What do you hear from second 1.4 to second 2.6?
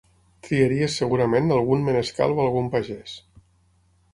algun menescal o